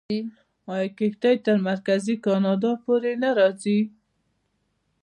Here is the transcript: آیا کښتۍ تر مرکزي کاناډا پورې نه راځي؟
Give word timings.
آیا 0.73 0.87
کښتۍ 0.97 1.35
تر 1.45 1.57
مرکزي 1.67 2.15
کاناډا 2.25 2.71
پورې 2.85 3.11
نه 3.23 3.29
راځي؟ 3.37 3.79